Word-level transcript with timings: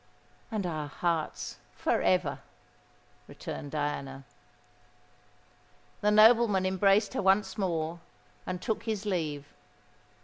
"And 0.49 0.65
our 0.65 0.87
hearts—for 0.87 2.01
ever," 2.01 2.39
returned 3.27 3.69
Diana. 3.69 4.23
The 6.01 6.09
nobleman 6.09 6.65
embraced 6.65 7.13
her 7.13 7.21
once 7.21 7.55
more, 7.55 7.99
and 8.47 8.59
took 8.59 8.81
his 8.85 9.05
leave. 9.05 9.45